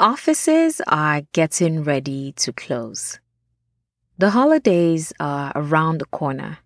Offices 0.00 0.80
are 0.86 1.20
getting 1.34 1.84
ready 1.84 2.32
to 2.32 2.54
close. 2.54 3.20
The 4.16 4.30
holidays 4.30 5.12
are 5.20 5.52
around 5.54 5.98
the 5.98 6.06
corner. 6.06 6.60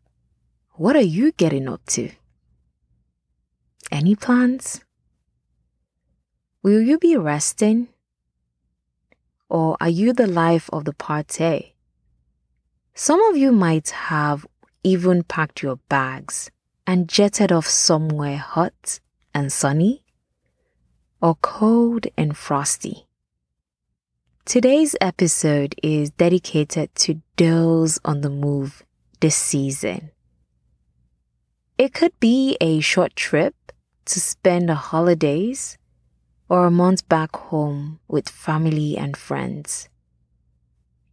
What 0.74 0.94
are 0.94 1.00
you 1.00 1.32
getting 1.32 1.68
up 1.68 1.84
to? 1.86 2.12
Any 3.90 4.14
plans? 4.14 4.84
Will 6.62 6.80
you 6.80 6.96
be 6.96 7.16
resting? 7.16 7.88
Or 9.48 9.76
are 9.80 9.88
you 9.88 10.12
the 10.12 10.28
life 10.28 10.70
of 10.72 10.84
the 10.84 10.94
party? 10.94 11.74
Some 12.94 13.20
of 13.22 13.36
you 13.36 13.50
might 13.50 13.90
have 13.90 14.46
even 14.84 15.24
packed 15.24 15.60
your 15.60 15.80
bags 15.88 16.52
and 16.86 17.08
jetted 17.08 17.50
off 17.50 17.66
somewhere 17.66 18.36
hot 18.36 19.00
and 19.34 19.52
sunny 19.52 20.04
or 21.20 21.34
cold 21.42 22.06
and 22.16 22.36
frosty. 22.36 23.03
Today's 24.54 24.94
episode 25.00 25.74
is 25.82 26.10
dedicated 26.10 26.94
to 26.94 27.20
those 27.36 27.98
on 28.04 28.20
the 28.20 28.30
move 28.30 28.84
this 29.18 29.34
season. 29.34 30.12
It 31.76 31.92
could 31.92 32.12
be 32.20 32.56
a 32.60 32.78
short 32.78 33.16
trip 33.16 33.56
to 34.04 34.20
spend 34.20 34.68
the 34.68 34.76
holidays 34.76 35.76
or 36.48 36.66
a 36.66 36.70
month 36.70 37.08
back 37.08 37.34
home 37.34 37.98
with 38.06 38.28
family 38.28 38.96
and 38.96 39.16
friends. 39.16 39.88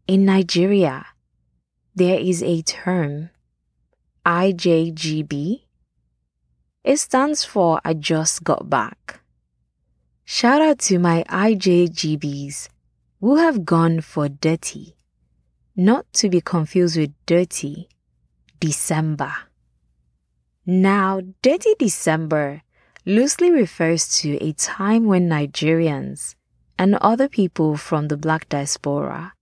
In 0.06 0.24
Nigeria, 0.24 1.08
there 1.96 2.20
is 2.20 2.44
a 2.44 2.62
term, 2.62 3.32
IJGB. 4.24 5.64
It 6.84 6.98
stands 6.98 7.44
for 7.44 7.82
I 7.84 7.96
just 7.96 8.44
got 8.44 8.70
back. 8.70 9.22
Shout 10.26 10.62
out 10.62 10.78
to 10.94 11.00
my 11.00 11.24
IJGBs 11.28 12.70
who 13.22 13.36
have 13.38 13.64
gone 13.66 14.02
for 14.02 14.28
dirty, 14.28 14.96
not 15.76 16.12
to 16.12 16.28
be 16.28 16.42
confused 16.42 16.98
with 16.98 17.14
dirty 17.28 17.88
December. 18.60 19.32
Now, 20.66 21.22
dirty 21.44 21.76
December 21.78 22.64
loosely 23.06 23.52
refers 23.52 24.12
to 24.22 24.44
a 24.44 24.54
time 24.54 25.06
when 25.06 25.30
Nigerians 25.30 26.34
and 26.80 26.96
other 26.96 27.30
people 27.30 27.78
from 27.78 28.08
the 28.08 28.18
black 28.18 28.50
diaspora 28.50 29.34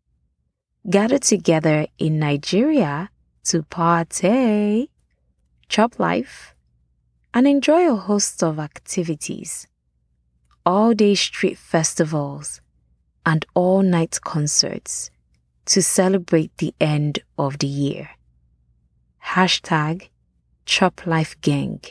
gathered 0.90 1.22
together 1.22 1.88
in 1.98 2.20
Nigeria 2.20 3.10
to 3.46 3.64
party, 3.64 4.90
chop 5.70 6.00
life, 6.00 6.54
and 7.34 7.48
enjoy 7.48 7.90
a 7.90 7.96
host 7.96 8.44
of 8.44 8.60
activities. 8.60 9.68
All 10.66 10.94
day 10.94 11.16
street 11.16 11.58
festivals 11.58 12.60
and 13.26 13.46
all 13.54 13.82
night 13.82 14.20
concerts 14.24 15.12
to 15.66 15.82
celebrate 15.82 16.56
the 16.58 16.74
end 16.80 17.20
of 17.38 17.60
the 17.60 17.68
year. 17.68 18.10
Hashtag 19.24 20.10
Chop 20.66 21.06
Life 21.06 21.40
Gang. 21.42 21.82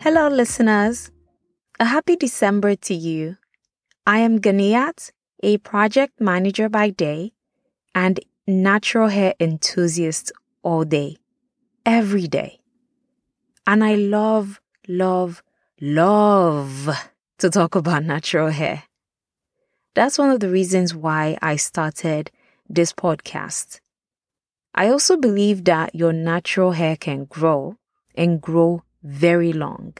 Hello, 0.00 0.28
listeners. 0.28 1.10
A 1.80 1.84
happy 1.84 2.16
December 2.16 2.76
to 2.76 2.94
you. 2.94 3.36
I 4.06 4.20
am 4.20 4.38
Ganiyat, 4.38 5.12
a 5.42 5.58
project 5.58 6.20
manager 6.20 6.68
by 6.68 6.90
day 6.90 7.32
and 7.94 8.18
natural 8.46 9.08
hair 9.08 9.34
enthusiast 9.38 10.32
all 10.62 10.84
day, 10.84 11.16
every 11.84 12.26
day. 12.26 12.60
And 13.66 13.84
I 13.84 13.94
love, 13.94 14.60
love, 14.86 15.42
love 15.80 16.88
to 17.38 17.50
talk 17.50 17.74
about 17.74 18.04
natural 18.04 18.50
hair. 18.50 18.84
That's 19.94 20.18
one 20.18 20.30
of 20.30 20.40
the 20.40 20.48
reasons 20.48 20.94
why 20.94 21.36
I 21.42 21.56
started 21.56 22.30
this 22.68 22.92
podcast. 22.92 23.80
I 24.74 24.88
also 24.88 25.16
believe 25.16 25.64
that 25.64 25.94
your 25.94 26.12
natural 26.12 26.72
hair 26.72 26.96
can 26.96 27.24
grow 27.24 27.76
and 28.14 28.40
grow 28.40 28.84
very 29.02 29.52
long. 29.52 29.94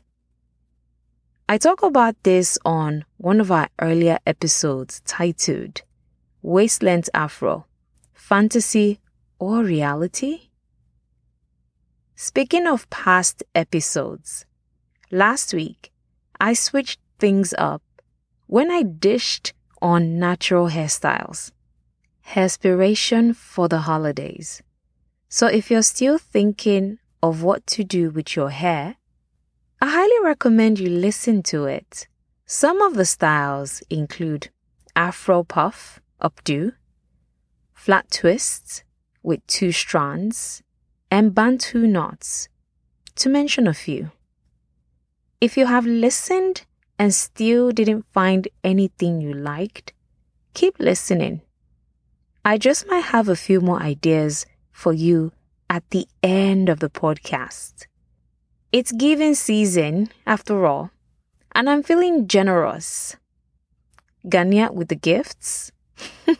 I 1.49 1.59
talk 1.59 1.83
about 1.83 2.15
this 2.25 2.59
on 2.65 3.05
one 3.17 3.41
of 3.41 3.51
our 3.51 3.69
earlier 3.81 4.19
episodes 4.27 5.01
titled 5.07 5.83
Waist-length 6.43 7.09
Afro 7.15 7.67
Fantasy 8.13 9.01
or 9.39 9.65
Reality? 9.65 10.48
Speaking 12.21 12.67
of 12.67 12.91
past 12.91 13.45
episodes, 13.55 14.45
last 15.13 15.55
week 15.55 15.93
I 16.41 16.53
switched 16.53 16.99
things 17.21 17.55
up 17.57 17.81
when 18.49 18.73
I 18.73 18.83
dished 18.83 19.53
on 19.81 20.19
natural 20.19 20.69
hairstyles. 20.69 21.53
Hairspiration 22.27 23.37
for 23.37 23.69
the 23.69 23.83
holidays. 23.83 24.65
So 25.29 25.47
if 25.47 25.71
you're 25.71 25.83
still 25.83 26.19
thinking 26.19 26.99
of 27.23 27.45
what 27.45 27.65
to 27.69 27.85
do 27.85 28.11
with 28.11 28.35
your 28.35 28.51
hair, 28.51 28.97
I 29.81 29.89
highly 29.89 30.21
recommend 30.25 30.81
you 30.81 30.91
listen 30.91 31.45
to 31.45 31.67
it. 31.67 32.09
Some 32.47 32.83
of 32.83 32.95
the 32.95 33.05
styles 33.05 33.81
include 33.91 34.49
Afro 34.97 35.45
puff, 35.45 36.01
updo, 36.21 36.73
flat 37.75 38.11
twists 38.11 38.83
with 39.23 39.47
two 39.47 39.71
strands, 39.71 40.65
and 41.11 41.35
Bantu 41.35 41.87
knots, 41.87 42.49
to 43.17 43.29
mention 43.29 43.67
a 43.67 43.75
few. 43.75 44.11
If 45.41 45.57
you 45.57 45.67
have 45.67 45.87
listened 45.87 46.63
and 46.99 47.15
still 47.15 47.71
didn't 47.71 48.07
find 48.13 48.49
anything 48.65 49.21
you 49.21 49.33
liked, 49.33 49.93
keep 50.55 50.79
listening. 50.79 51.43
I 52.45 52.59
just 52.59 52.87
might 52.89 53.05
have 53.05 53.29
a 53.29 53.37
few 53.37 53.61
more 53.61 53.81
ideas 53.81 54.47
for 54.73 54.93
you 54.93 55.33
at 55.71 55.89
the 55.91 56.07
end 56.23 56.69
of 56.69 56.81
the 56.81 56.91
podcast. 56.91 57.87
It's 58.73 58.93
giving 58.93 59.35
season, 59.35 60.11
after 60.27 60.67
all, 60.67 60.91
and 61.53 61.71
I'm 61.71 61.83
feeling 61.83 62.29
generous. 62.29 63.17
Ganya 64.27 64.73
with 64.73 64.89
the 64.89 64.95
gifts. 64.95 65.73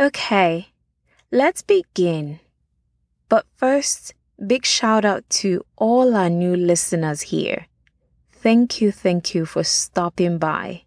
okay, 0.00 0.68
Let's 1.30 1.60
begin. 1.60 2.40
But 3.28 3.44
first, 3.54 4.14
big 4.46 4.64
shout 4.64 5.04
out 5.04 5.28
to 5.40 5.62
all 5.76 6.16
our 6.16 6.30
new 6.30 6.56
listeners 6.56 7.20
here. 7.20 7.66
Thank 8.32 8.80
you, 8.80 8.90
thank 8.90 9.34
you 9.34 9.44
for 9.44 9.62
stopping 9.62 10.38
by. 10.38 10.84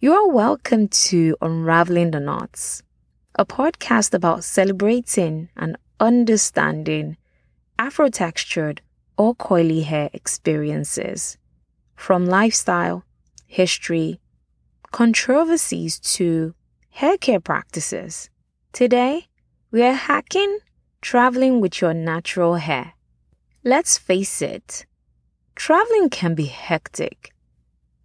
You 0.00 0.14
are 0.14 0.26
welcome 0.26 0.88
to 0.88 1.36
Unraveling 1.42 2.12
the 2.12 2.20
Knots, 2.20 2.82
a 3.34 3.44
podcast 3.44 4.14
about 4.14 4.42
celebrating 4.42 5.50
and 5.54 5.76
understanding 6.00 7.18
Afro 7.78 8.08
textured 8.08 8.80
or 9.18 9.34
coily 9.34 9.84
hair 9.84 10.08
experiences, 10.14 11.36
from 11.94 12.24
lifestyle, 12.24 13.04
history, 13.46 14.18
controversies 14.92 16.00
to 16.00 16.54
hair 16.88 17.18
care 17.18 17.40
practices. 17.40 18.30
Today, 18.76 19.28
we 19.70 19.82
are 19.84 19.94
hacking 19.94 20.58
traveling 21.00 21.62
with 21.62 21.80
your 21.80 21.94
natural 21.94 22.56
hair. 22.56 22.92
Let's 23.64 23.96
face 23.96 24.42
it, 24.42 24.84
traveling 25.54 26.10
can 26.10 26.34
be 26.34 26.44
hectic 26.44 27.32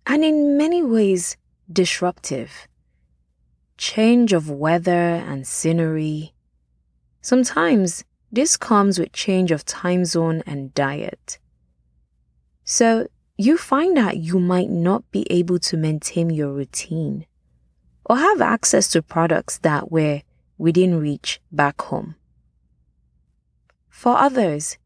and 0.07 0.23
in 0.23 0.55
many 0.55 0.81
ways 0.81 1.35
disruptive. 1.69 2.69
Change 3.77 4.31
of 4.31 4.49
weather 4.49 5.21
and 5.27 5.45
scenery. 5.45 6.33
Sometimes 7.19 8.05
this 8.31 8.55
comes 8.55 8.97
with 8.97 9.11
change 9.11 9.51
of 9.51 9.65
time 9.65 10.05
zone 10.05 10.41
and 10.45 10.73
diet. 10.73 11.37
So 12.63 13.09
you 13.37 13.57
find 13.57 13.97
that 13.97 14.19
you 14.19 14.39
might 14.39 14.69
not 14.69 15.03
be 15.11 15.27
able 15.29 15.59
to 15.67 15.75
maintain 15.75 16.29
your 16.29 16.53
routine 16.53 17.25
or 18.05 18.15
have 18.15 18.39
access 18.39 18.87
to 18.91 19.01
products 19.01 19.57
that 19.57 19.91
were 19.91 20.21
within 20.61 20.99
reach 20.99 21.41
back 21.51 21.81
home. 21.81 22.13
For 23.89 24.15
others, 24.15 24.77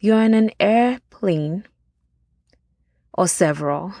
you're 0.00 0.22
in 0.22 0.32
an 0.32 0.52
airplane 0.60 1.64
or 3.12 3.26
several, 3.26 3.94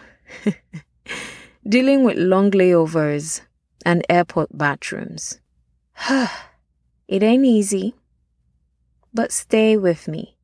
dealing 1.68 2.04
with 2.04 2.16
long 2.16 2.52
layovers 2.52 3.40
and 3.84 4.06
airport 4.08 4.56
bathrooms. 4.56 5.40
it 7.08 7.22
ain't 7.24 7.44
easy, 7.44 7.96
but 9.12 9.32
stay 9.32 9.76
with 9.76 10.06
me. 10.06 10.36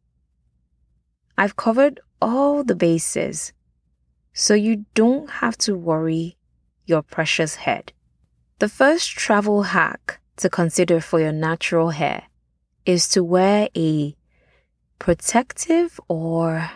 I've 1.38 1.54
covered 1.54 2.00
all 2.20 2.64
the 2.64 2.74
bases, 2.74 3.52
so 4.32 4.54
you 4.54 4.86
don't 4.94 5.30
have 5.38 5.56
to 5.58 5.76
worry 5.76 6.36
your 6.84 7.02
precious 7.02 7.54
head. 7.54 7.92
The 8.58 8.68
first 8.68 9.10
travel 9.10 9.62
hack 9.62 10.18
to 10.36 10.48
consider 10.50 11.00
for 11.00 11.20
your 11.20 11.32
natural 11.32 11.90
hair 11.90 12.24
is 12.84 13.08
to 13.08 13.24
wear 13.24 13.68
a 13.76 14.14
protective 14.98 16.00
or 16.08 16.70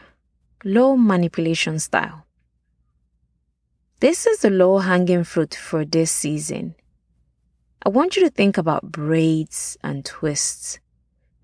low 0.65 0.97
manipulation 0.97 1.79
style. 1.79 2.27
This 4.01 4.27
is 4.27 4.41
the 4.41 4.51
low 4.51 4.79
hanging 4.79 5.25
fruit 5.25 5.55
for 5.55 5.85
this 5.85 6.11
season. 6.11 6.75
I 7.85 7.89
want 7.89 8.17
you 8.17 8.23
to 8.25 8.31
think 8.31 8.59
about 8.59 8.93
braids 8.93 9.77
and 9.83 10.05
twists. 10.05 10.79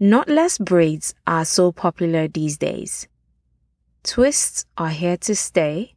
Knotless 0.00 0.62
braids 0.62 1.14
are 1.26 1.44
so 1.44 1.72
popular 1.72 2.28
these 2.28 2.58
days. 2.58 3.08
Twists 4.02 4.66
are 4.76 4.90
here 4.90 5.16
to 5.18 5.34
stay. 5.34 5.94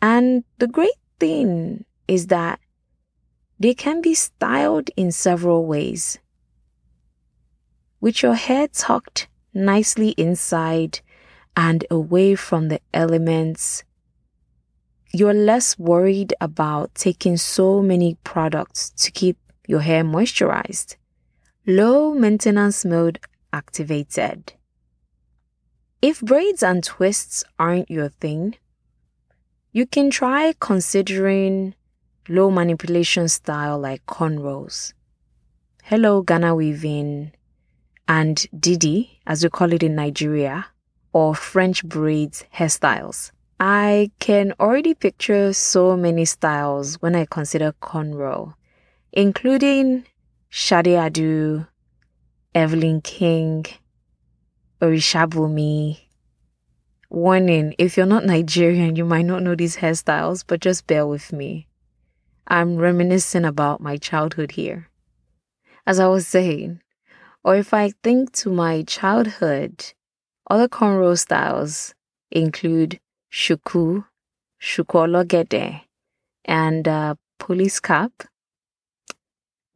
And 0.00 0.44
the 0.58 0.68
great 0.68 1.00
thing 1.18 1.84
is 2.06 2.28
that 2.28 2.60
they 3.58 3.74
can 3.74 4.00
be 4.00 4.14
styled 4.14 4.90
in 4.96 5.12
several 5.12 5.66
ways. 5.66 6.18
With 8.00 8.22
your 8.22 8.34
hair 8.34 8.68
tucked 8.68 9.28
nicely 9.52 10.10
inside 10.10 11.00
and 11.56 11.84
away 11.90 12.34
from 12.34 12.68
the 12.68 12.80
elements, 12.92 13.84
you're 15.12 15.32
less 15.32 15.78
worried 15.78 16.34
about 16.40 16.94
taking 16.94 17.36
so 17.36 17.80
many 17.80 18.16
products 18.24 18.90
to 18.90 19.12
keep 19.12 19.38
your 19.66 19.80
hair 19.80 20.02
moisturized. 20.02 20.96
Low 21.66 22.12
maintenance 22.12 22.84
mode 22.84 23.20
activated. 23.52 24.54
If 26.02 26.20
braids 26.20 26.62
and 26.62 26.84
twists 26.84 27.44
aren't 27.58 27.90
your 27.90 28.10
thing, 28.10 28.56
you 29.72 29.86
can 29.86 30.10
try 30.10 30.54
considering 30.60 31.74
low 32.28 32.50
manipulation 32.50 33.28
style 33.28 33.78
like 33.78 34.04
cornrows. 34.06 34.94
Hello 35.82 36.22
Ghana 36.22 36.54
weaving 36.54 37.32
and 38.08 38.46
Didi, 38.58 39.20
as 39.26 39.42
we 39.42 39.50
call 39.50 39.72
it 39.72 39.82
in 39.82 39.94
Nigeria, 39.94 40.66
or 41.12 41.34
French 41.34 41.84
braids 41.84 42.44
hairstyles. 42.54 43.30
I 43.60 44.10
can 44.18 44.54
already 44.58 44.94
picture 44.94 45.52
so 45.52 45.96
many 45.96 46.24
styles 46.24 46.94
when 47.02 47.14
I 47.14 47.26
consider 47.26 47.74
cornrow, 47.82 48.54
including 49.12 50.04
Sade 50.50 50.86
Adu, 50.86 51.68
Evelyn 52.54 53.00
King, 53.02 53.66
Orishabumi. 54.80 56.00
Warning, 57.10 57.74
if 57.78 57.96
you're 57.96 58.06
not 58.06 58.24
Nigerian, 58.24 58.96
you 58.96 59.04
might 59.04 59.26
not 59.26 59.42
know 59.42 59.54
these 59.54 59.76
hairstyles, 59.76 60.42
but 60.46 60.60
just 60.60 60.86
bear 60.86 61.06
with 61.06 61.32
me. 61.32 61.68
I'm 62.46 62.76
reminiscing 62.76 63.44
about 63.44 63.80
my 63.80 63.96
childhood 63.96 64.52
here. 64.52 64.88
As 65.86 65.98
I 65.98 66.06
was 66.08 66.26
saying, 66.26 66.80
or 67.42 67.56
if 67.56 67.74
I 67.74 67.92
think 68.02 68.32
to 68.32 68.50
my 68.50 68.82
childhood, 68.82 69.92
other 70.50 70.68
cornrow 70.68 71.18
styles 71.18 71.94
include 72.30 73.00
shuku, 73.32 74.04
shukologede, 74.60 75.82
and 76.44 76.88
uh, 76.88 77.14
police 77.38 77.80
cap. 77.80 78.12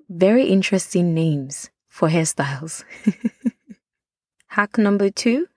Very 0.08 0.44
interesting 0.44 1.14
names 1.14 1.70
for 1.86 2.08
hairstyles. 2.08 2.84
Hack 4.48 4.78
number 4.78 5.10
two 5.10 5.48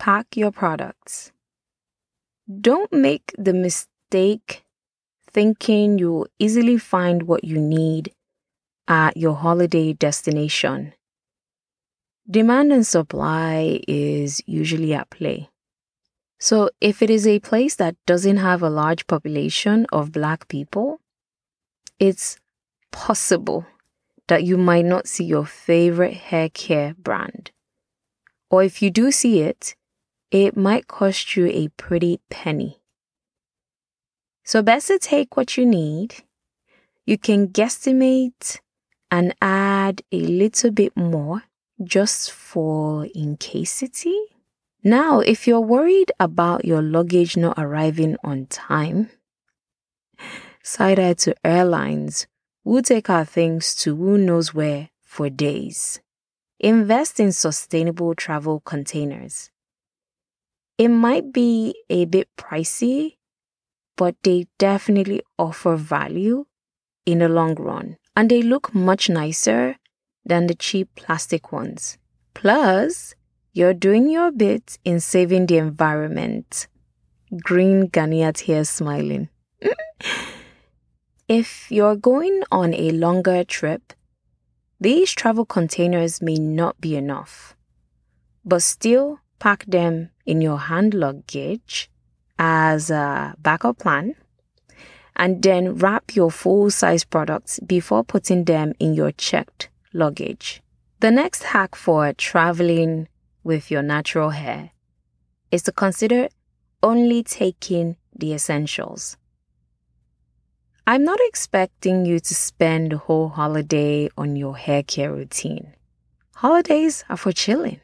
pack 0.00 0.34
your 0.34 0.50
products. 0.50 1.30
Don't 2.60 2.92
make 2.92 3.34
the 3.38 3.52
mistake 3.52 4.64
thinking 5.32 5.98
you'll 5.98 6.26
easily 6.38 6.78
find 6.78 7.24
what 7.24 7.44
you 7.44 7.58
need 7.58 8.12
at 8.88 9.16
your 9.16 9.34
holiday 9.34 9.92
destination. 9.92 10.92
Demand 12.28 12.72
and 12.72 12.86
supply 12.86 13.80
is 13.88 14.42
usually 14.46 14.94
at 14.94 15.10
play. 15.10 15.48
So, 16.38 16.70
if 16.80 17.02
it 17.02 17.10
is 17.10 17.26
a 17.26 17.38
place 17.40 17.74
that 17.76 17.96
doesn't 18.06 18.38
have 18.38 18.62
a 18.62 18.70
large 18.70 19.06
population 19.06 19.86
of 19.92 20.12
Black 20.12 20.48
people, 20.48 21.00
it's 21.98 22.38
possible 22.92 23.66
that 24.28 24.44
you 24.44 24.56
might 24.56 24.84
not 24.84 25.06
see 25.06 25.24
your 25.24 25.44
favorite 25.44 26.14
hair 26.14 26.48
care 26.48 26.94
brand. 26.94 27.50
Or 28.50 28.62
if 28.62 28.80
you 28.80 28.90
do 28.90 29.10
see 29.12 29.40
it, 29.40 29.74
it 30.30 30.56
might 30.56 30.88
cost 30.88 31.36
you 31.36 31.46
a 31.46 31.68
pretty 31.76 32.20
penny. 32.30 32.79
So, 34.50 34.62
best 34.62 34.88
to 34.88 34.98
take 34.98 35.36
what 35.36 35.56
you 35.56 35.64
need. 35.64 36.24
You 37.06 37.18
can 37.18 37.48
guesstimate 37.48 38.58
and 39.10 39.34
add 39.40 40.02
a 40.10 40.20
little 40.20 40.70
bit 40.70 40.96
more 40.96 41.44
just 41.82 42.32
for 42.32 43.06
incasity 43.14 44.18
now, 44.82 45.20
if 45.20 45.46
you're 45.46 45.60
worried 45.60 46.10
about 46.18 46.64
your 46.64 46.80
luggage 46.80 47.36
not 47.36 47.58
arriving 47.58 48.16
on 48.24 48.46
time, 48.46 49.10
side 50.62 50.98
eye 50.98 51.12
to 51.14 51.34
airlines, 51.44 52.26
we'll 52.64 52.80
take 52.80 53.10
our 53.10 53.26
things 53.26 53.74
to 53.76 53.94
who 53.94 54.16
knows 54.16 54.54
where 54.54 54.88
for 55.02 55.28
days. 55.28 56.00
Invest 56.58 57.20
in 57.20 57.32
sustainable 57.32 58.14
travel 58.14 58.60
containers. 58.60 59.50
It 60.78 60.88
might 60.88 61.30
be 61.30 61.74
a 61.90 62.06
bit 62.06 62.28
pricey, 62.38 63.16
but 64.00 64.16
they 64.22 64.46
definitely 64.56 65.20
offer 65.38 65.76
value 65.76 66.46
in 67.04 67.18
the 67.18 67.28
long 67.28 67.54
run, 67.56 67.98
and 68.16 68.30
they 68.30 68.40
look 68.40 68.74
much 68.74 69.10
nicer 69.10 69.76
than 70.24 70.46
the 70.46 70.54
cheap 70.54 70.88
plastic 70.96 71.52
ones. 71.52 71.98
Plus, 72.32 73.14
you're 73.52 73.74
doing 73.74 74.08
your 74.08 74.32
bit 74.32 74.78
in 74.86 75.00
saving 75.00 75.44
the 75.44 75.58
environment. 75.58 76.66
Green 77.42 77.90
Ganiyat 77.90 78.38
here 78.38 78.64
smiling. 78.64 79.28
if 81.28 81.70
you're 81.70 81.96
going 81.96 82.42
on 82.50 82.72
a 82.72 82.92
longer 82.92 83.44
trip, 83.44 83.92
these 84.80 85.12
travel 85.12 85.44
containers 85.44 86.22
may 86.22 86.36
not 86.36 86.80
be 86.80 86.96
enough, 86.96 87.54
but 88.46 88.62
still 88.62 89.20
pack 89.38 89.66
them 89.66 90.08
in 90.24 90.40
your 90.40 90.58
hand 90.58 90.94
luggage 90.94 91.90
as 92.40 92.90
a 92.90 93.34
backup 93.38 93.78
plan 93.78 94.14
and 95.14 95.42
then 95.42 95.76
wrap 95.76 96.16
your 96.16 96.30
full 96.30 96.70
size 96.70 97.04
products 97.04 97.60
before 97.60 98.02
putting 98.02 98.44
them 98.44 98.72
in 98.80 98.94
your 98.94 99.12
checked 99.12 99.68
luggage. 99.92 100.62
The 101.00 101.10
next 101.10 101.42
hack 101.42 101.74
for 101.74 102.12
traveling 102.14 103.08
with 103.44 103.70
your 103.70 103.82
natural 103.82 104.30
hair 104.30 104.70
is 105.50 105.62
to 105.64 105.72
consider 105.72 106.28
only 106.82 107.22
taking 107.22 107.96
the 108.16 108.32
essentials. 108.32 109.18
I'm 110.86 111.04
not 111.04 111.20
expecting 111.24 112.06
you 112.06 112.20
to 112.20 112.34
spend 112.34 112.92
the 112.92 112.98
whole 112.98 113.28
holiday 113.28 114.08
on 114.16 114.34
your 114.34 114.56
hair 114.56 114.82
care 114.82 115.12
routine. 115.12 115.74
Holidays 116.36 117.04
are 117.10 117.18
for 117.18 117.32
chilling. 117.32 117.80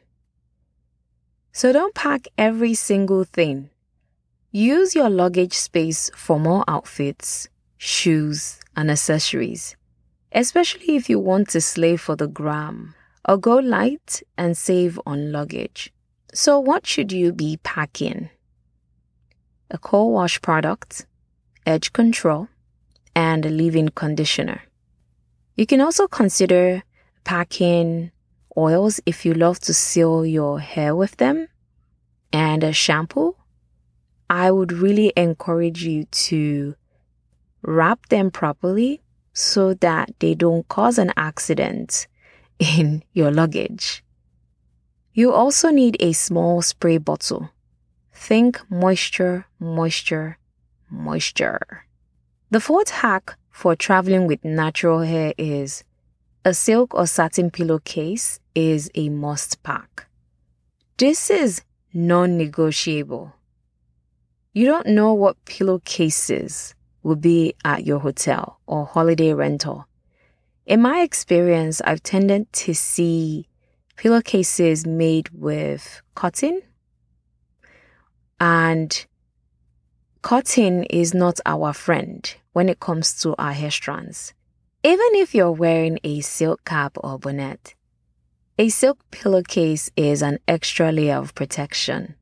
So 1.51 1.71
don't 1.71 1.93
pack 1.93 2.27
every 2.39 2.73
single 2.73 3.23
thing. 3.23 3.69
Use 4.51 4.95
your 4.95 5.09
luggage 5.09 5.53
space 5.53 6.09
for 6.15 6.39
more 6.39 6.63
outfits, 6.67 7.49
shoes, 7.77 8.59
and 8.75 8.89
accessories, 8.89 9.75
especially 10.31 10.95
if 10.95 11.09
you 11.09 11.19
want 11.19 11.49
to 11.49 11.59
slay 11.59 11.97
for 11.97 12.15
the 12.15 12.27
gram 12.27 12.95
or 13.27 13.37
go 13.37 13.57
light 13.57 14.23
and 14.37 14.57
save 14.57 14.99
on 15.05 15.33
luggage. 15.33 15.91
So, 16.33 16.59
what 16.59 16.87
should 16.87 17.11
you 17.11 17.33
be 17.33 17.59
packing? 17.63 18.29
A 19.69 19.77
co 19.77 20.05
wash 20.05 20.41
product, 20.41 21.05
edge 21.65 21.91
control, 21.91 22.47
and 23.13 23.45
a 23.45 23.49
leave 23.49 23.75
in 23.75 23.89
conditioner. 23.89 24.61
You 25.55 25.65
can 25.65 25.81
also 25.81 26.07
consider 26.07 26.83
packing 27.25 28.11
oils 28.55 29.01
if 29.05 29.25
you 29.25 29.33
love 29.33 29.59
to 29.59 29.73
seal 29.73 30.25
your 30.25 30.59
hair 30.61 30.95
with 30.95 31.17
them, 31.17 31.49
and 32.31 32.63
a 32.63 32.71
shampoo. 32.71 33.35
I 34.29 34.51
would 34.51 34.71
really 34.71 35.13
encourage 35.15 35.83
you 35.83 36.05
to 36.05 36.75
wrap 37.61 38.07
them 38.09 38.31
properly 38.31 39.01
so 39.33 39.73
that 39.75 40.13
they 40.19 40.35
don't 40.35 40.67
cause 40.67 40.97
an 40.97 41.13
accident 41.15 42.07
in 42.59 43.03
your 43.13 43.31
luggage. 43.31 44.03
You 45.13 45.31
also 45.33 45.69
need 45.69 45.97
a 45.99 46.13
small 46.13 46.61
spray 46.61 46.97
bottle. 46.97 47.49
Think 48.13 48.61
moisture, 48.69 49.45
moisture, 49.59 50.37
moisture. 50.89 51.85
The 52.49 52.59
fourth 52.59 52.89
hack 52.89 53.35
for 53.49 53.75
traveling 53.75 54.27
with 54.27 54.45
natural 54.45 55.01
hair 55.01 55.33
is 55.37 55.83
a 56.45 56.53
silk 56.53 56.93
or 56.93 57.07
satin 57.07 57.51
pillowcase 57.51 58.39
is 58.55 58.89
a 58.95 59.09
must 59.09 59.63
pack. 59.63 60.07
This 60.97 61.29
is 61.29 61.61
non 61.93 62.37
negotiable. 62.37 63.33
You 64.57 64.65
don't 64.65 64.87
know 64.87 65.13
what 65.13 65.45
pillowcases 65.45 66.73
will 67.03 67.15
be 67.15 67.53
at 67.63 67.85
your 67.85 67.99
hotel 67.99 68.59
or 68.65 68.87
holiday 68.87 69.31
rental 69.33 69.85
In 70.65 70.81
my 70.81 71.01
experience, 71.01 71.79
I've 71.81 72.01
tended 72.01 72.51
to 72.53 72.73
see 72.73 73.47
pillowcases 73.97 74.83
made 74.87 75.29
with 75.29 76.01
cotton. 76.15 76.63
And 78.39 79.05
cotton 80.23 80.85
is 80.85 81.13
not 81.13 81.39
our 81.45 81.71
friend 81.71 82.35
when 82.53 82.67
it 82.67 82.79
comes 82.79 83.21
to 83.21 83.35
our 83.37 83.53
hair 83.53 83.69
strands. 83.69 84.33
Even 84.83 85.11
if 85.21 85.35
you're 85.35 85.51
wearing 85.51 85.99
a 86.03 86.21
silk 86.21 86.65
cap 86.65 86.97
or 87.03 87.19
bonnet, 87.19 87.75
a 88.57 88.69
silk 88.69 88.97
pillowcase 89.11 89.91
is 89.95 90.23
an 90.23 90.39
extra 90.47 90.91
layer 90.91 91.17
of 91.17 91.35
protection. 91.35 92.16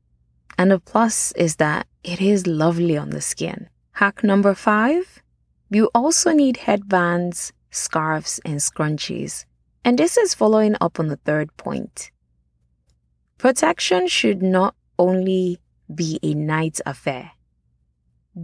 And 0.58 0.70
the 0.70 0.78
plus 0.78 1.32
is 1.32 1.56
that 1.56 1.86
it 2.02 2.20
is 2.20 2.46
lovely 2.46 2.96
on 2.96 3.10
the 3.10 3.20
skin. 3.20 3.68
Hack 3.92 4.24
number 4.24 4.54
five 4.54 5.22
you 5.68 5.90
also 5.94 6.30
need 6.30 6.58
headbands, 6.58 7.52
scarves, 7.70 8.40
and 8.44 8.60
scrunchies. 8.60 9.44
And 9.84 9.98
this 9.98 10.16
is 10.16 10.34
following 10.34 10.76
up 10.80 11.00
on 11.00 11.08
the 11.08 11.16
third 11.16 11.56
point. 11.56 12.10
Protection 13.38 14.06
should 14.06 14.42
not 14.42 14.74
only 14.98 15.58
be 15.92 16.18
a 16.22 16.34
night 16.34 16.80
affair. 16.86 17.32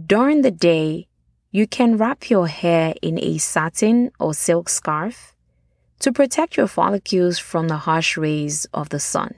During 0.05 0.41
the 0.41 0.51
day, 0.51 1.07
you 1.51 1.67
can 1.67 1.97
wrap 1.97 2.29
your 2.29 2.47
hair 2.47 2.93
in 3.01 3.19
a 3.19 3.37
satin 3.37 4.11
or 4.19 4.33
silk 4.33 4.69
scarf 4.69 5.35
to 5.99 6.11
protect 6.11 6.57
your 6.57 6.67
follicles 6.67 7.39
from 7.39 7.67
the 7.67 7.77
harsh 7.77 8.17
rays 8.17 8.65
of 8.73 8.89
the 8.89 8.99
sun. 8.99 9.35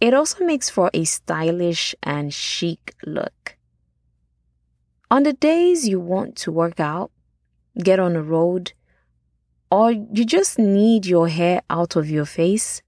It 0.00 0.14
also 0.14 0.44
makes 0.44 0.68
for 0.68 0.90
a 0.92 1.04
stylish 1.04 1.94
and 2.02 2.32
chic 2.32 2.94
look. 3.06 3.56
On 5.10 5.22
the 5.22 5.32
days 5.32 5.86
you 5.86 6.00
want 6.00 6.36
to 6.36 6.52
work 6.52 6.80
out, 6.80 7.10
get 7.78 7.98
on 7.98 8.14
the 8.14 8.22
road, 8.22 8.72
or 9.70 9.90
you 9.90 10.24
just 10.24 10.58
need 10.58 11.06
your 11.06 11.28
hair 11.28 11.62
out 11.70 11.96
of 11.96 12.10
your 12.10 12.24
face, 12.24 12.82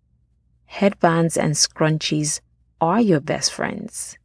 headbands 0.67 1.37
and 1.37 1.55
scrunchies 1.55 2.41
are 2.81 3.01
your 3.01 3.21
best 3.21 3.53
friends. 3.53 4.19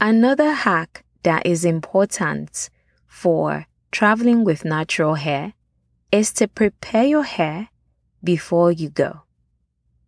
Another 0.00 0.52
hack 0.52 1.04
that 1.22 1.44
is 1.46 1.64
important 1.64 2.70
for 3.06 3.66
traveling 3.90 4.44
with 4.44 4.64
natural 4.64 5.14
hair 5.14 5.54
is 6.12 6.32
to 6.32 6.48
prepare 6.48 7.04
your 7.04 7.24
hair 7.24 7.68
before 8.22 8.72
you 8.72 8.90
go. 8.90 9.22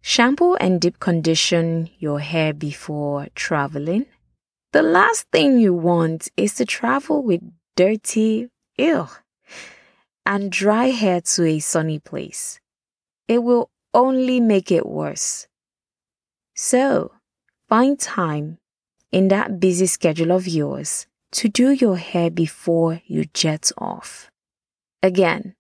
Shampoo 0.02 0.54
and 0.54 0.80
deep 0.80 0.98
condition 0.98 1.90
your 1.98 2.20
hair 2.20 2.54
before 2.54 3.28
traveling. 3.34 4.06
The 4.72 4.82
last 4.82 5.26
thing 5.30 5.58
you 5.58 5.74
want 5.74 6.28
is 6.36 6.54
to 6.54 6.64
travel 6.64 7.22
with 7.22 7.42
dirty, 7.76 8.48
ew, 8.76 9.08
and 10.24 10.50
dry 10.50 10.86
hair 10.86 11.20
to 11.20 11.44
a 11.44 11.58
sunny 11.58 11.98
place. 11.98 12.60
It 13.28 13.42
will 13.42 13.70
only 13.92 14.40
make 14.40 14.70
it 14.70 14.86
worse. 14.86 15.46
So, 16.54 17.12
find 17.68 17.98
time 17.98 18.58
in 19.12 19.28
that 19.28 19.60
busy 19.60 19.86
schedule 19.86 20.32
of 20.32 20.46
yours 20.46 21.06
to 21.32 21.48
do 21.48 21.70
your 21.70 21.96
hair 21.96 22.30
before 22.30 23.02
you 23.06 23.24
jet 23.34 23.70
off. 23.76 24.30
Again, 25.02 25.54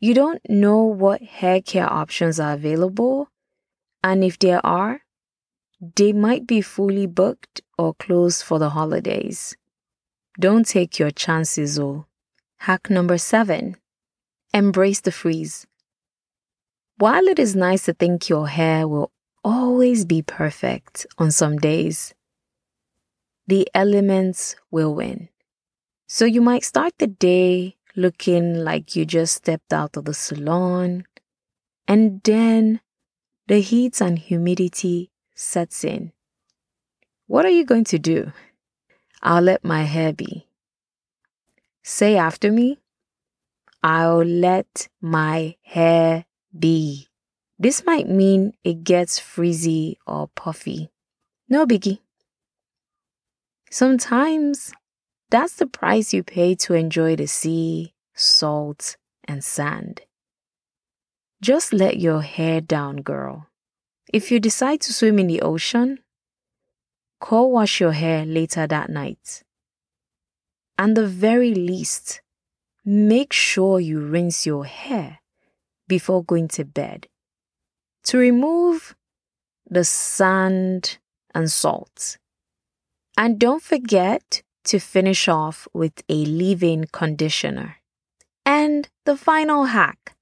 you 0.00 0.14
don't 0.14 0.40
know 0.48 0.82
what 0.82 1.22
hair 1.22 1.60
care 1.62 1.90
options 1.90 2.40
are 2.40 2.54
available, 2.54 3.28
and 4.02 4.24
if 4.24 4.38
there 4.38 4.64
are, 4.64 5.02
they 5.96 6.12
might 6.12 6.46
be 6.46 6.60
fully 6.60 7.06
booked 7.06 7.60
or 7.76 7.94
closed 7.94 8.42
for 8.44 8.58
the 8.58 8.70
holidays. 8.70 9.56
Don't 10.38 10.66
take 10.66 10.98
your 10.98 11.10
chances, 11.10 11.78
oh. 11.78 12.06
Hack 12.58 12.88
number 12.90 13.18
seven 13.18 13.76
embrace 14.54 15.00
the 15.00 15.10
frizz. 15.10 15.66
While 16.98 17.24
it 17.24 17.38
is 17.38 17.56
nice 17.56 17.86
to 17.86 17.94
think 17.94 18.28
your 18.28 18.48
hair 18.48 18.86
will 18.86 19.10
always 19.42 20.04
be 20.04 20.22
perfect 20.22 21.06
on 21.18 21.30
some 21.30 21.56
days, 21.56 22.14
the 23.46 23.66
elements 23.74 24.54
will 24.70 24.94
win. 24.94 25.30
So 26.06 26.26
you 26.26 26.42
might 26.42 26.64
start 26.64 26.92
the 26.98 27.06
day 27.06 27.76
looking 27.96 28.62
like 28.62 28.94
you 28.94 29.04
just 29.04 29.34
stepped 29.36 29.72
out 29.72 29.96
of 29.96 30.04
the 30.04 30.14
salon, 30.14 31.06
and 31.88 32.20
then 32.22 32.81
the 33.52 33.60
heat 33.60 34.00
and 34.00 34.18
humidity 34.18 35.10
sets 35.34 35.84
in. 35.84 36.10
What 37.26 37.44
are 37.44 37.50
you 37.50 37.66
going 37.66 37.84
to 37.84 37.98
do? 37.98 38.32
I'll 39.22 39.42
let 39.42 39.62
my 39.62 39.82
hair 39.82 40.14
be. 40.14 40.46
Say 41.82 42.16
after 42.16 42.50
me, 42.50 42.78
I'll 43.82 44.24
let 44.24 44.88
my 45.02 45.56
hair 45.64 46.24
be. 46.58 47.08
This 47.58 47.84
might 47.84 48.08
mean 48.08 48.54
it 48.64 48.84
gets 48.84 49.18
frizzy 49.18 49.98
or 50.06 50.28
puffy. 50.28 50.88
No 51.46 51.66
biggie. 51.66 51.98
Sometimes 53.70 54.72
that's 55.28 55.56
the 55.56 55.66
price 55.66 56.14
you 56.14 56.22
pay 56.22 56.54
to 56.54 56.72
enjoy 56.72 57.16
the 57.16 57.26
sea, 57.26 57.92
salt, 58.14 58.96
and 59.28 59.44
sand. 59.44 60.00
Just 61.42 61.72
let 61.72 61.98
your 61.98 62.22
hair 62.22 62.60
down, 62.60 62.98
girl. 62.98 63.48
If 64.12 64.30
you 64.30 64.38
decide 64.38 64.80
to 64.82 64.92
swim 64.92 65.18
in 65.18 65.26
the 65.26 65.42
ocean, 65.42 65.98
co 67.20 67.42
wash 67.46 67.80
your 67.80 67.90
hair 67.90 68.24
later 68.24 68.68
that 68.68 68.88
night. 68.88 69.42
And 70.78 70.96
the 70.96 71.06
very 71.06 71.52
least, 71.52 72.22
make 72.84 73.32
sure 73.32 73.80
you 73.80 73.98
rinse 73.98 74.46
your 74.46 74.66
hair 74.66 75.18
before 75.88 76.22
going 76.22 76.46
to 76.48 76.64
bed 76.64 77.08
to 78.04 78.18
remove 78.18 78.94
the 79.68 79.84
sand 79.84 80.98
and 81.34 81.50
salt. 81.50 82.18
And 83.16 83.40
don't 83.40 83.62
forget 83.62 84.42
to 84.64 84.78
finish 84.78 85.26
off 85.26 85.66
with 85.74 86.04
a 86.08 86.24
leave 86.24 86.62
in 86.62 86.86
conditioner. 86.86 87.78
And 88.46 88.88
the 89.04 89.16
final 89.16 89.64
hack 89.64 90.14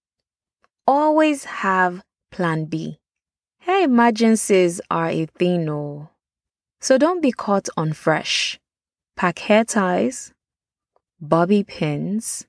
always 0.91 1.45
have 1.45 2.03
plan 2.33 2.65
B. 2.65 2.99
Hair 3.61 3.85
emergencies 3.85 4.81
are 4.91 5.09
a 5.09 5.27
thing, 5.27 5.65
no. 5.65 6.11
So 6.81 6.99
don't 6.99 7.23
be 7.23 7.31
caught 7.31 7.69
on 7.77 7.93
fresh. 7.93 8.59
Pack 9.17 9.39
hair 9.39 9.65
ties, 9.65 10.33
bobby 11.21 11.63
pins, 11.63 12.47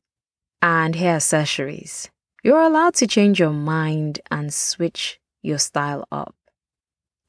and 0.60 0.96
hair 0.96 1.18
accessories. 1.18 2.10
You're 2.44 2.62
allowed 2.62 2.96
to 2.96 3.06
change 3.06 3.40
your 3.40 3.54
mind 3.54 4.22
and 4.32 4.52
switch 4.52 5.20
your 5.44 5.60
style 5.60 6.08
up. 6.12 6.36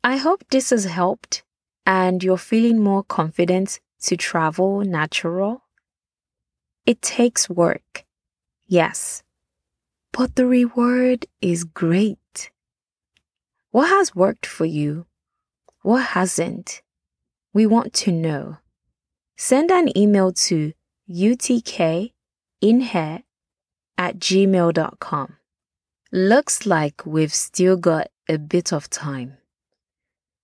I 0.02 0.16
hope 0.16 0.45
this 0.49 0.71
has 0.71 0.87
helped 0.87 1.45
and 1.85 2.25
you're 2.25 2.38
feeling 2.38 2.78
more 2.78 3.02
confident 3.04 3.81
to 4.04 4.16
travel 4.16 4.81
natural. 4.81 5.62
It 6.87 7.02
takes 7.02 7.50
work, 7.50 8.07
yes, 8.66 9.23
but 10.12 10.37
the 10.37 10.47
reward 10.47 11.26
is 11.40 11.64
great. 11.64 12.50
What 13.71 13.88
has 13.88 14.14
worked 14.14 14.47
for 14.47 14.66
you? 14.66 15.07
What 15.83 16.09
hasn't? 16.09 16.83
We 17.54 17.66
want 17.66 17.92
to 17.95 18.12
know. 18.12 18.59
Send 19.37 19.71
an 19.71 19.97
email 19.97 20.33
to 20.33 20.73
utkinhair 21.11 22.02
at 23.99 24.19
gmail.com. 24.19 25.37
Looks 26.12 26.66
like 26.66 27.07
we've 27.07 27.35
still 27.35 27.76
got 27.76 28.09
a 28.28 28.38
bit 28.38 28.73
of 28.73 28.90
time. 28.90 29.38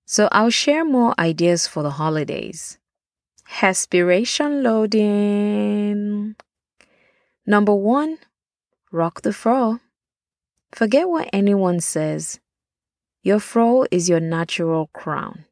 So 0.07 0.29
I'll 0.33 0.51
share 0.51 0.85
more 0.85 1.15
ideas 1.21 1.67
for 1.67 1.83
the 1.83 1.91
holidays. 1.91 2.79
Hairspiration 3.51 4.63
loading. 4.63 6.37
Number 7.47 7.75
one, 7.75 8.19
rock 8.90 9.23
the 9.23 9.33
fro. 9.33 9.80
Forget 10.73 11.09
what 11.09 11.30
anyone 11.33 11.80
says. 11.80 12.40
Your 13.23 13.40
fro 13.40 13.87
is 13.90 14.09
your 14.09 14.21
natural 14.21 14.88
crown. 14.92 15.45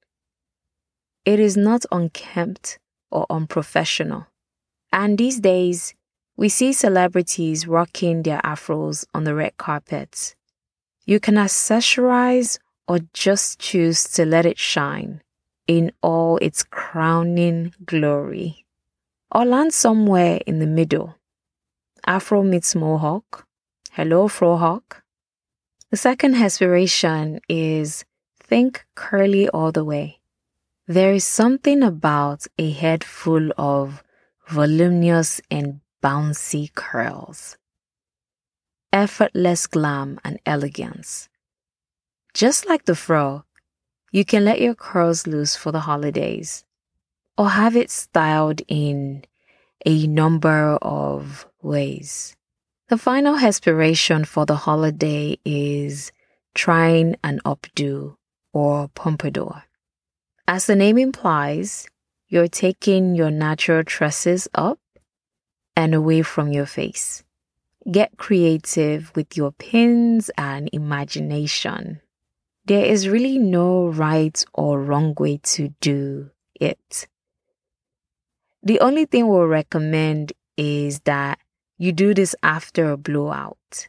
It 1.24 1.40
is 1.40 1.56
not 1.56 1.84
unkempt 1.90 2.78
or 3.10 3.26
unprofessional. 3.28 4.26
And 4.92 5.18
these 5.18 5.40
days, 5.40 5.94
we 6.36 6.48
see 6.48 6.72
celebrities 6.72 7.66
rocking 7.66 8.22
their 8.22 8.40
afros 8.42 9.04
on 9.12 9.24
the 9.24 9.34
red 9.34 9.56
carpet. 9.56 10.34
You 11.04 11.18
can 11.18 11.34
accessorize 11.34 12.58
or 12.86 13.00
just 13.12 13.58
choose 13.58 14.04
to 14.14 14.24
let 14.24 14.46
it 14.46 14.58
shine 14.58 15.22
in 15.66 15.92
all 16.02 16.36
its 16.38 16.62
crowning 16.62 17.74
glory. 17.84 18.64
Or 19.32 19.44
land 19.44 19.74
somewhere 19.74 20.40
in 20.46 20.60
the 20.60 20.66
middle. 20.66 21.16
Afro 22.06 22.42
meets 22.42 22.74
Mohawk. 22.74 23.46
Hello, 23.92 24.28
Frohawk. 24.28 25.02
The 25.90 25.96
second 25.96 26.34
hairspiration 26.34 27.40
is 27.48 28.04
think 28.40 28.84
curly 28.94 29.48
all 29.48 29.72
the 29.72 29.84
way. 29.84 30.20
There 30.86 31.12
is 31.12 31.24
something 31.24 31.82
about 31.82 32.46
a 32.58 32.70
head 32.70 33.02
full 33.02 33.50
of 33.58 34.04
voluminous 34.48 35.40
and 35.50 35.80
bouncy 36.02 36.72
curls. 36.74 37.56
effortless 38.92 39.66
glam 39.66 40.18
and 40.24 40.38
elegance. 40.46 41.28
Just 42.32 42.66
like 42.66 42.84
the 42.86 42.94
fro, 42.94 43.44
you 44.10 44.24
can 44.24 44.44
let 44.44 44.60
your 44.60 44.74
curls 44.74 45.26
loose 45.26 45.54
for 45.56 45.70
the 45.72 45.80
holidays 45.80 46.64
or 47.36 47.50
have 47.50 47.76
it 47.76 47.90
styled 47.90 48.62
in 48.68 49.24
a 49.84 50.06
number 50.06 50.78
of 50.80 51.46
ways. 51.66 52.36
The 52.88 52.96
final 52.96 53.34
hairspiration 53.34 54.26
for 54.26 54.46
the 54.46 54.56
holiday 54.56 55.38
is 55.44 56.12
trying 56.54 57.16
an 57.24 57.40
updo 57.44 58.16
or 58.52 58.88
pompadour. 58.94 59.64
As 60.48 60.66
the 60.66 60.76
name 60.76 60.96
implies, 60.96 61.88
you're 62.28 62.48
taking 62.48 63.14
your 63.14 63.30
natural 63.30 63.84
tresses 63.84 64.48
up 64.54 64.78
and 65.76 65.94
away 65.94 66.22
from 66.22 66.52
your 66.52 66.66
face. 66.66 67.24
Get 67.90 68.16
creative 68.16 69.12
with 69.14 69.36
your 69.36 69.52
pins 69.52 70.30
and 70.38 70.70
imagination. 70.72 72.00
There 72.64 72.84
is 72.84 73.08
really 73.08 73.38
no 73.38 73.88
right 73.88 74.44
or 74.54 74.80
wrong 74.82 75.14
way 75.18 75.38
to 75.54 75.68
do 75.80 76.30
it. 76.54 77.06
The 78.62 78.80
only 78.80 79.04
thing 79.04 79.28
we'll 79.28 79.46
recommend 79.46 80.32
is 80.56 81.00
that 81.00 81.38
you 81.78 81.92
do 81.92 82.14
this 82.14 82.34
after 82.42 82.90
a 82.90 82.96
blowout. 82.96 83.88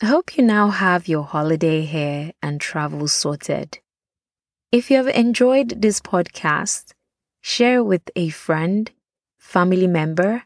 I 0.00 0.06
hope 0.06 0.36
you 0.36 0.44
now 0.44 0.68
have 0.68 1.08
your 1.08 1.24
holiday 1.24 1.84
hair 1.84 2.32
and 2.40 2.60
travel 2.60 3.08
sorted. 3.08 3.80
If 4.70 4.90
you 4.90 4.98
have 4.98 5.08
enjoyed 5.08 5.82
this 5.82 6.00
podcast, 6.00 6.92
share 7.40 7.78
it 7.78 7.84
with 7.84 8.10
a 8.14 8.28
friend, 8.28 8.90
family 9.38 9.86
member, 9.88 10.44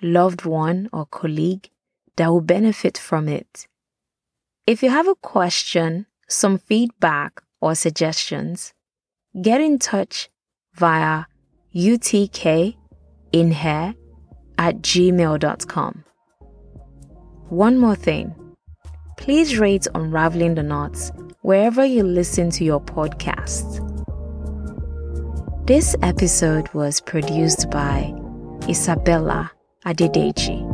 loved 0.00 0.44
one, 0.44 0.88
or 0.92 1.04
colleague 1.06 1.68
that 2.16 2.28
will 2.28 2.40
benefit 2.40 2.96
from 2.96 3.28
it. 3.28 3.66
If 4.66 4.82
you 4.82 4.88
have 4.90 5.08
a 5.08 5.14
question, 5.16 6.06
some 6.28 6.58
feedback, 6.58 7.42
or 7.60 7.74
suggestions, 7.74 8.72
get 9.40 9.60
in 9.60 9.78
touch 9.78 10.30
via 10.74 11.24
utkInhair 11.74 12.74
at 14.58 14.76
gmail.com. 14.76 16.05
One 17.48 17.78
more 17.78 17.94
thing. 17.94 18.34
Please 19.16 19.56
rate 19.56 19.86
Unraveling 19.94 20.56
the 20.56 20.64
Knots 20.64 21.12
wherever 21.42 21.84
you 21.84 22.02
listen 22.02 22.50
to 22.50 22.64
your 22.64 22.80
podcasts. 22.80 23.80
This 25.64 25.94
episode 26.02 26.68
was 26.74 27.00
produced 27.00 27.70
by 27.70 28.12
Isabella 28.68 29.52
Adediji. 29.84 30.66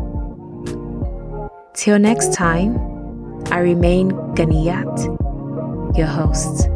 Till 1.74 1.98
next 1.98 2.32
time, 2.32 2.78
I 3.52 3.58
remain 3.58 4.12
Ganiyat, 4.34 5.98
your 5.98 6.06
host. 6.06 6.71